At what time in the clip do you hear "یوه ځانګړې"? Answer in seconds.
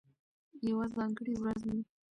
0.67-1.33